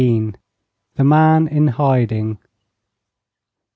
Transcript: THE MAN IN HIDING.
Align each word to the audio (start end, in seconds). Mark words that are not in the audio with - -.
THE 0.95 1.03
MAN 1.03 1.47
IN 1.47 1.67
HIDING. 1.67 2.39